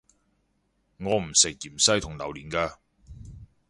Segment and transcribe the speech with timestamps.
[0.97, 2.79] 我唔食芫茜同榴連架